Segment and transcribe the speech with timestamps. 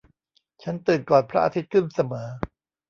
[0.63, 2.27] ฉันตื่นก่อนพระอาทิตย์ขึ้นเสมอ